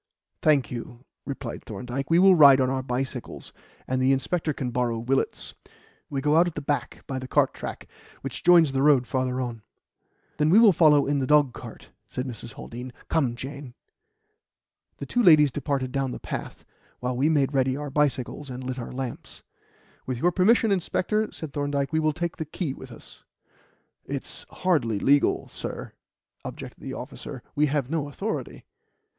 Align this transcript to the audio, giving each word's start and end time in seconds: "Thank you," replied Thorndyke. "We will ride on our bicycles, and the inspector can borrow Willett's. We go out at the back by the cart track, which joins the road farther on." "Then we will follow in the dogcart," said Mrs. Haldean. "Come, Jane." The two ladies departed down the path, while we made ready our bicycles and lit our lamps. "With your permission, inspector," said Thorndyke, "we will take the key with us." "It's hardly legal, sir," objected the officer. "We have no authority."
"Thank 0.41 0.71
you," 0.71 1.05
replied 1.27 1.63
Thorndyke. 1.63 2.09
"We 2.09 2.17
will 2.17 2.33
ride 2.33 2.59
on 2.59 2.71
our 2.71 2.81
bicycles, 2.81 3.53
and 3.87 4.01
the 4.01 4.11
inspector 4.11 4.51
can 4.51 4.71
borrow 4.71 4.97
Willett's. 4.97 5.53
We 6.09 6.21
go 6.21 6.37
out 6.37 6.47
at 6.47 6.55
the 6.55 6.59
back 6.61 7.03
by 7.05 7.19
the 7.19 7.27
cart 7.27 7.53
track, 7.53 7.87
which 8.21 8.43
joins 8.43 8.71
the 8.71 8.81
road 8.81 9.05
farther 9.05 9.39
on." 9.39 9.61
"Then 10.37 10.49
we 10.49 10.57
will 10.57 10.73
follow 10.73 11.05
in 11.05 11.19
the 11.19 11.27
dogcart," 11.27 11.91
said 12.09 12.25
Mrs. 12.25 12.53
Haldean. 12.53 12.93
"Come, 13.09 13.35
Jane." 13.35 13.75
The 14.97 15.05
two 15.05 15.21
ladies 15.21 15.51
departed 15.51 15.91
down 15.91 16.09
the 16.09 16.19
path, 16.19 16.65
while 16.99 17.15
we 17.15 17.29
made 17.29 17.53
ready 17.53 17.77
our 17.77 17.91
bicycles 17.91 18.49
and 18.49 18.63
lit 18.63 18.79
our 18.79 18.91
lamps. 18.91 19.43
"With 20.07 20.17
your 20.17 20.31
permission, 20.31 20.71
inspector," 20.71 21.31
said 21.31 21.53
Thorndyke, 21.53 21.93
"we 21.93 21.99
will 21.99 22.11
take 22.11 22.37
the 22.37 22.45
key 22.45 22.73
with 22.73 22.91
us." 22.91 23.21
"It's 24.05 24.47
hardly 24.49 24.97
legal, 24.97 25.47
sir," 25.49 25.93
objected 26.43 26.81
the 26.81 26.93
officer. 26.95 27.43
"We 27.53 27.67
have 27.67 27.87
no 27.91 28.09
authority." 28.09 28.65